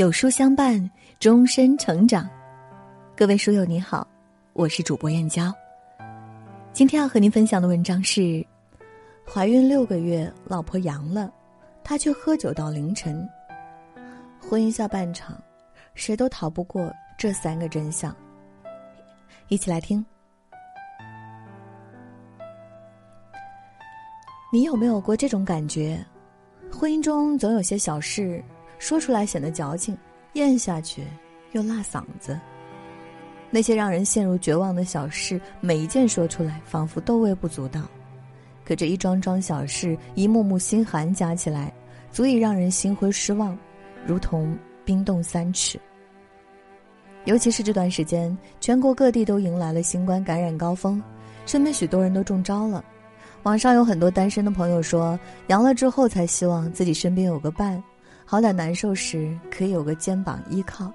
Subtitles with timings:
[0.00, 2.26] 有书相伴，终身成长。
[3.14, 4.08] 各位书友你好，
[4.54, 5.52] 我是主播燕娇。
[6.72, 8.42] 今天要和您分享的文章是：
[9.30, 11.30] 怀孕六个月，老婆阳了，
[11.84, 13.28] 他却喝酒到凌晨。
[14.40, 15.38] 婚姻下半场，
[15.94, 18.16] 谁都逃不过这三个真相。
[19.48, 20.02] 一起来听。
[24.50, 26.02] 你有没有过这种感觉？
[26.72, 28.42] 婚姻中总有些小事。
[28.80, 29.96] 说出来显得矫情，
[30.32, 31.06] 咽下去
[31.52, 32.36] 又辣嗓子。
[33.50, 37.82] 那些让人陷入绝望的小事，每一件说出来仿佛都微不足道，
[38.64, 41.70] 可这一桩桩小事，一幕幕心寒加起来，
[42.10, 43.56] 足以让人心灰失望，
[44.06, 45.78] 如同冰冻三尺。
[47.26, 51.02] 尤其是这段时间，全国各地都迎来了新冠感染高峰，
[51.44, 52.82] 身边许多人都中招了。
[53.42, 57.82] 网上有很多单身的朋友说，阳了之后才希望自己身边有个伴。
[58.30, 60.88] 好歹难受时可以有个肩膀依靠，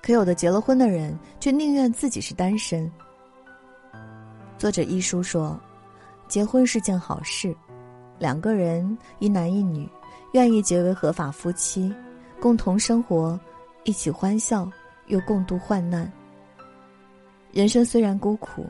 [0.00, 2.90] 可有的结了婚的人却宁愿自己是单身。
[4.56, 5.60] 作者一书说
[6.26, 7.54] ：“结婚是件好事，
[8.18, 9.86] 两个人一男一女
[10.32, 11.94] 愿意结为合法夫妻，
[12.40, 13.38] 共同生活，
[13.84, 14.66] 一起欢笑，
[15.08, 16.10] 又共度患难。
[17.52, 18.64] 人生虽然孤苦，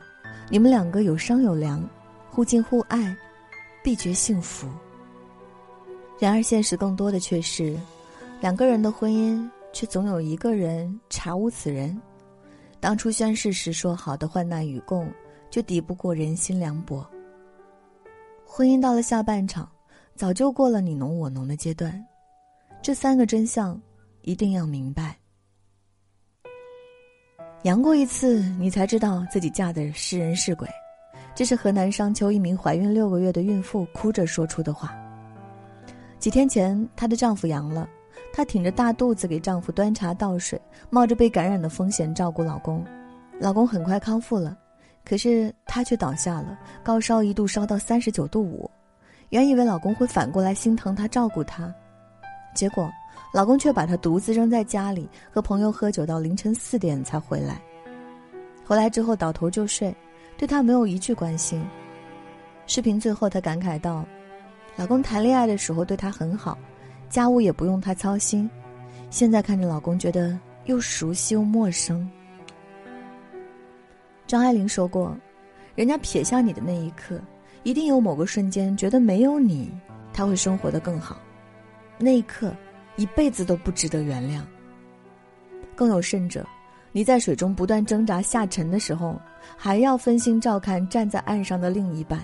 [0.49, 1.81] 你们两个有商有量，
[2.29, 3.15] 互敬互爱，
[3.81, 4.67] 必觉幸福。”
[6.17, 7.77] 然而，现实更多的却是，
[8.39, 11.99] 两个人的婚姻却总有一个人查无此人。
[12.79, 15.11] 当初宣誓时说好的患难与共，
[15.49, 17.05] 就抵不过人心凉薄。
[18.45, 19.69] 婚姻到了下半场，
[20.15, 22.01] 早就过了你侬我侬的阶段。
[22.81, 23.81] 这三个真相，
[24.21, 25.17] 一定要明白。
[27.63, 30.65] 阳过一次，你才知道自己嫁的是人是鬼。
[31.33, 34.95] 这是河南商丘一名怀孕六个月的孕妇哭着说出的话。
[36.25, 37.87] 几天前，她的丈夫阳了，
[38.33, 40.59] 她挺着大肚子给丈夫端茶倒水，
[40.89, 42.83] 冒着被感染的风险照顾老公。
[43.39, 44.57] 老公很快康复了，
[45.03, 48.67] 可是她却倒下了，高烧一度烧到三十九度五。
[49.29, 51.71] 原以为老公会反过来心疼她、照顾她，
[52.55, 52.91] 结果
[53.31, 57.61] 老公却把她独自扔在家里，和朋友喝酒到凌晨四点才回来。
[58.65, 59.95] 回来之后倒头就睡，
[60.39, 61.63] 对她没有一句关心。
[62.65, 64.03] 视频最后，她感慨道。
[64.75, 66.57] 老公谈恋爱的时候对她很好，
[67.09, 68.49] 家务也不用她操心。
[69.09, 72.09] 现在看着老公，觉得又熟悉又陌生。
[74.27, 75.15] 张爱玲说过
[75.75, 77.21] ：“人家撇下你的那一刻，
[77.63, 79.71] 一定有某个瞬间觉得没有你，
[80.11, 81.17] 他会生活的更好。
[81.97, 82.53] 那一刻，
[82.97, 84.41] 一辈子都不值得原谅。
[85.73, 86.45] 更有甚者，
[86.91, 89.17] 你在水中不断挣扎下沉的时候，
[89.55, 92.19] 还要分心照看站在岸上的另一半。”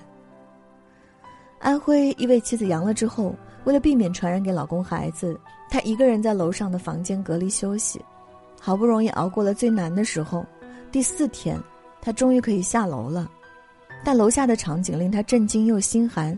[1.62, 3.36] 安徽一位妻子阳了之后，
[3.66, 5.40] 为了避免传染给老公孩子，
[5.70, 8.04] 她一个人在楼上的房间隔离休息。
[8.60, 10.44] 好不容易熬过了最难的时候，
[10.92, 11.62] 第四天，
[12.02, 13.30] 她终于可以下楼了。
[14.04, 16.38] 但楼下的场景令她震惊又心寒：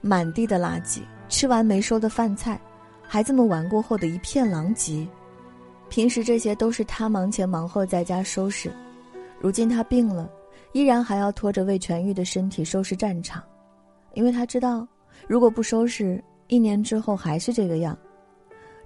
[0.00, 2.60] 满地的垃圾，吃完没收的饭菜，
[3.02, 5.06] 孩子们玩过后的一片狼藉。
[5.88, 8.72] 平时这些都是她忙前忙后在家收拾，
[9.40, 10.28] 如今她病了，
[10.72, 13.40] 依然还要拖着未痊愈的身体收拾战场。
[14.16, 14.88] 因为他知道，
[15.28, 17.96] 如果不收拾，一年之后还是这个样。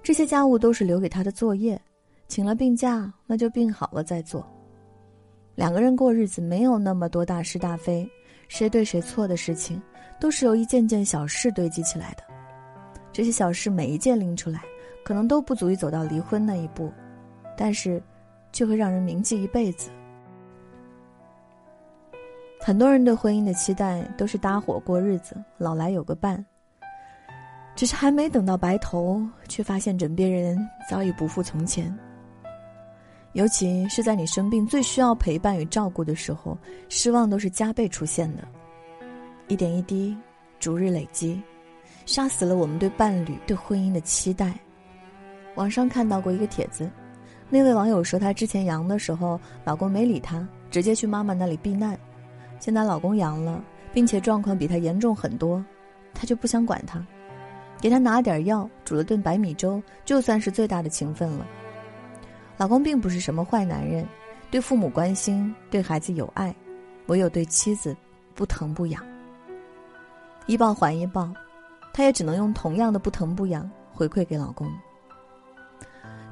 [0.03, 1.81] 这些家务都是留给他的作业，
[2.27, 4.45] 请了病假，那就病好了再做。
[5.55, 8.05] 两个人过日子没有那么多大是大非，
[8.49, 9.81] 谁对谁错的事情，
[10.19, 12.23] 都是由一件件小事堆积起来的。
[13.13, 14.61] 这些小事每一件拎出来，
[15.05, 16.91] 可能都不足以走到离婚那一步，
[17.57, 18.03] 但是，
[18.51, 19.89] 却会让人铭记一辈子。
[22.63, 26.45] 很多人对婚姻的期待都是搭伙过日子，老来有个伴。
[27.75, 30.55] 只是还没等到白头，却发现枕边人
[30.87, 31.91] 早已不复从前。
[33.33, 36.55] 尤其是在你生病最需要陪伴与照顾的时候，
[36.87, 38.43] 失望都是加倍出现的。
[39.47, 40.15] 一点一滴，
[40.59, 41.41] 逐日累积，
[42.05, 44.53] 杀死了我们对伴侣、对婚姻的期待。
[45.55, 46.87] 网上看到过一个帖子，
[47.49, 51.97] 那位网友说，她之前阳的时候，老公没理她，直接去妈妈那里避难。
[52.61, 53.61] 现在老公阳了，
[53.91, 55.61] 并且状况比她严重很多，
[56.13, 57.03] 她就不想管他，
[57.81, 61.47] 给他拿点药，煮了顿白米粥，就算是最大的情分了。
[62.57, 64.07] 老公并不是什么坏男人，
[64.51, 66.55] 对父母关心，对孩子有爱，
[67.07, 67.97] 唯有对妻子
[68.35, 69.03] 不疼不痒。
[70.45, 71.33] 一报还一报，
[71.91, 74.71] 她也只能用同样的不疼不痒回馈给老公。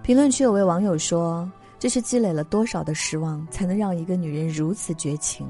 [0.03, 5.47] 评论区有位网友说：“这是积累了多少的失望，才能让一个女人如此绝情？”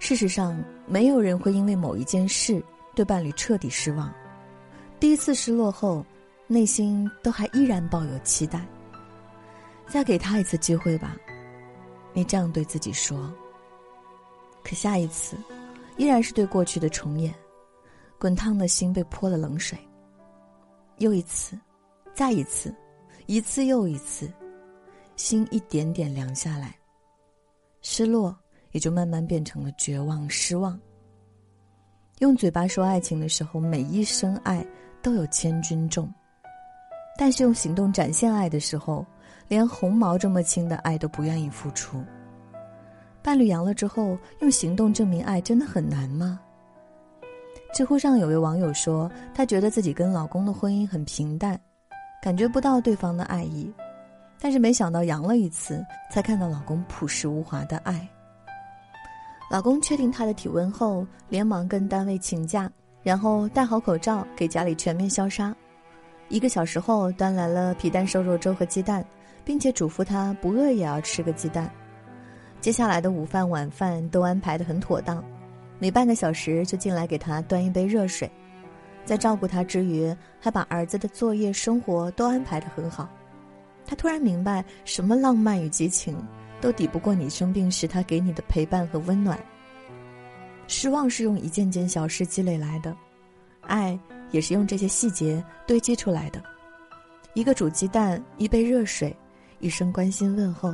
[0.00, 2.60] 事实上，没有人会因为某一件事
[2.94, 4.12] 对伴侣彻底失望。
[4.98, 6.04] 第一次失落后，
[6.46, 8.66] 内心都还依然抱有期待。
[9.86, 11.16] 再给他一次机会吧，
[12.14, 13.32] 你这样对自己说。
[14.64, 15.36] 可下一次，
[15.98, 17.34] 依然是对过去的重演，
[18.18, 19.78] 滚烫的心被泼了冷水。
[20.96, 21.58] 又一次，
[22.14, 22.74] 再一次，
[23.26, 24.32] 一次又一次，
[25.16, 26.74] 心一点点凉下来，
[27.82, 28.36] 失落
[28.72, 30.78] 也就慢慢变成了绝望、失望。
[32.18, 34.64] 用嘴巴说爱情的时候，每一声爱
[35.00, 36.06] 都有千钧重；
[37.16, 39.06] 但是用行动展现爱的时候，
[39.48, 42.04] 连红毛这么轻的爱都不愿意付出。
[43.22, 46.38] 伴侣阳了之后，用行动证明爱真的很难吗？
[47.72, 51.58] 知乎上有位网友说，她觉得自己跟老公的婚姻很平淡，
[52.22, 53.72] 感觉不到对方的爱意，
[54.40, 58.06] 但是没想到阳了一次，才看到老公朴实无华的爱。
[59.50, 62.70] 老公确定她的体温后，连忙跟单位请假，
[63.02, 65.52] 然后戴好口罩给家里全面消杀。
[66.28, 69.04] 一个小时后，端来了皮蛋瘦肉粥和鸡蛋，
[69.44, 71.68] 并且嘱咐她不饿也要吃个鸡蛋。
[72.60, 75.20] 接下来的午饭、晚饭都安排得很妥当，
[75.80, 78.30] 每半个小时就进来给他端一杯热水，
[79.04, 83.08] 在照顾他之余，还把儿子的作业、生活都安排得很好。
[83.84, 86.16] 他突然明白，什么浪漫与激情。
[86.60, 89.38] 都抵不过你生病时他给你的陪伴和温暖。
[90.66, 92.96] 失望是用一件件小事积累来的，
[93.62, 93.98] 爱
[94.30, 96.42] 也是用这些细节堆积出来的。
[97.34, 99.16] 一个煮鸡蛋，一杯热水，
[99.58, 100.72] 一声关心问候，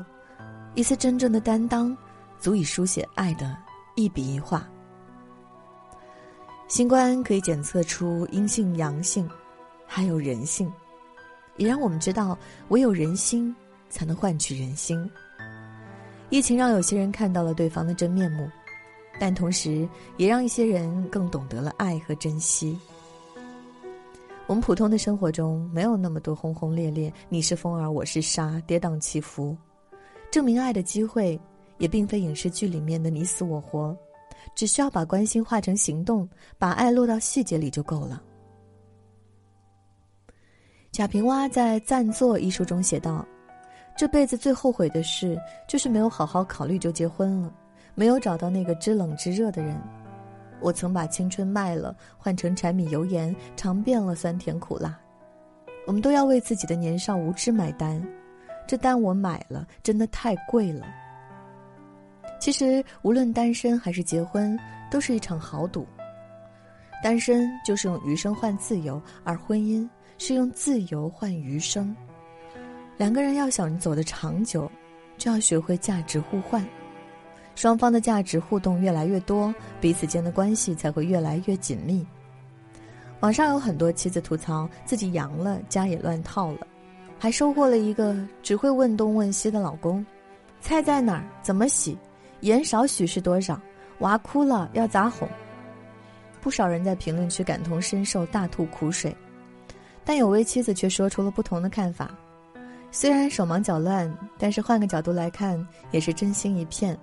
[0.74, 1.96] 一次真正的担当，
[2.38, 3.56] 足以书写爱的
[3.94, 4.66] 一笔一画。
[6.68, 9.28] 新冠可以检测出阴性、阳性，
[9.86, 10.70] 还有人性，
[11.56, 12.36] 也让我们知道，
[12.68, 13.54] 唯有人心
[13.88, 15.10] 才能换取人心。
[16.28, 18.50] 疫情让有些人看到了对方的真面目，
[19.20, 22.76] 但同时也让一些人更懂得了爱和珍惜。
[24.48, 29.56] 我们普通的生活中没有那么多轰轰烈烈，你是风儿，我是沙，跌宕起伏。
[30.30, 31.40] 证明爱的机会
[31.78, 33.96] 也并非影视剧里面的你死我活，
[34.54, 36.28] 只需要把关心化成行动，
[36.58, 38.20] 把爱落到细节里就够了。
[40.90, 43.24] 贾平凹在《暂坐》一书中写道。
[43.96, 47.50] 这辈子最后悔的事，就是没有好好考虑就结婚了，
[47.94, 49.74] 没有找到那个知冷知热的人。
[50.60, 54.98] 我曾把青春卖了，换成柴米油盐，尝遍了酸甜苦辣。
[55.86, 58.06] 我们都要为自己的年少无知买单，
[58.66, 60.84] 这单我买了，真的太贵了。
[62.38, 64.58] 其实，无论单身还是结婚，
[64.90, 65.86] 都是一场豪赌。
[67.02, 69.88] 单身就是用余生换自由，而婚姻
[70.18, 71.96] 是用自由换余生。
[72.96, 74.70] 两个人要想走得长久，
[75.18, 76.66] 就要学会价值互换，
[77.54, 82.06] 双方的价值互动越来越多，彼此间的关系才会越来越紧密。
[83.20, 86.66] 网上有很多妻子吐槽自己阳了，家也乱套了，
[87.18, 90.04] 还收获了一个只会问东问西的老公。
[90.60, 91.24] 菜在哪儿？
[91.42, 91.98] 怎么洗？
[92.40, 93.60] 盐少许是多少？
[94.00, 95.28] 娃哭了要咋哄？
[96.40, 99.14] 不少人在评论区感同身受，大吐苦水，
[100.04, 102.14] 但有位妻子却说出了不同的看法。
[102.98, 106.98] 虽然手忙脚乱，但是换个角度来看，也是真心一片。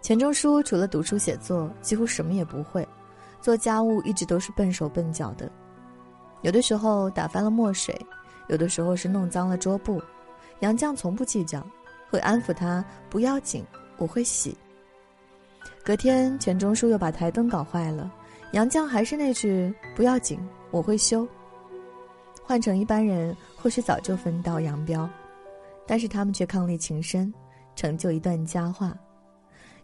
[0.00, 2.86] 钱钟书除了读书写作，几乎什么也不会，
[3.40, 5.50] 做家务一直都是笨手笨脚的。
[6.42, 8.00] 有的时候打翻了墨水，
[8.46, 10.00] 有的时候是弄脏了桌布，
[10.60, 11.60] 杨绛从不计较，
[12.08, 14.56] 会安抚他不要紧，我会洗。
[15.82, 18.08] 隔天钱钟书又把台灯搞坏了，
[18.52, 20.38] 杨绛还是那句不要紧，
[20.70, 21.26] 我会修。
[22.46, 25.10] 换成一般人，或许早就分道扬镳，
[25.84, 27.34] 但是他们却伉俪情深，
[27.74, 28.96] 成就一段佳话，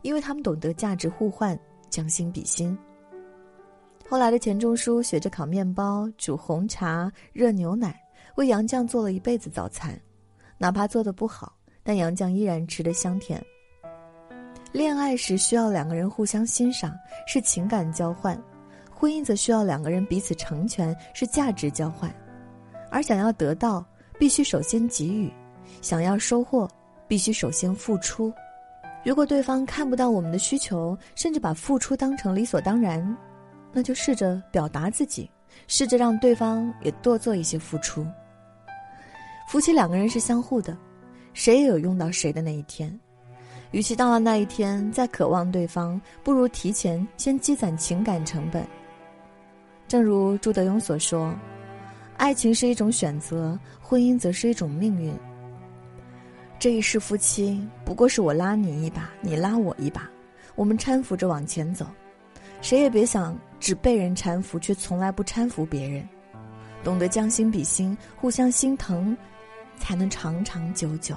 [0.02, 1.58] 因为他们懂得价值互换，
[1.90, 2.78] 将心比心。
[4.08, 8.00] 后来的钱钟书学着烤面包、煮红茶、热牛奶，
[8.36, 10.00] 为杨绛做了一辈子早餐，
[10.56, 11.52] 哪怕做的不好，
[11.82, 13.44] 但杨绛依然吃得香甜。
[14.70, 18.36] 恋爱时需要两个人互相欣赏，是情感交换；
[18.88, 22.08] 婚姻则需要两个人彼此成全，是价值交换。
[22.92, 23.82] 而想要得到，
[24.18, 25.30] 必须首先给予；
[25.80, 26.68] 想要收获，
[27.08, 28.30] 必须首先付出。
[29.02, 33.16] 如果对方看不到我们的需求，甚至把付出当成理所当然，
[33.72, 35.28] 那就试着表达自己，
[35.66, 38.06] 试着让对方也多做一些付出。
[39.48, 40.76] 夫妻两个人是相互的，
[41.32, 42.96] 谁也有用到谁的那一天。
[43.70, 48.62] 与其到了那一天再渴望对方，不如提前先积攒情感成本。
[49.88, 51.34] 正如朱德庸所说。
[52.16, 55.12] 爱情是一种选择，婚姻则是一种命运。
[56.58, 60.08] 这一世夫妻不过是我拉你一把，你拉我一把，
[60.54, 61.86] 我们搀扶着往前走。
[62.60, 66.08] 谁也别想只被人搀扶，却从来不搀扶别人。
[66.84, 69.16] 懂得将心比心，互相心疼，
[69.78, 71.16] 才能长长久久。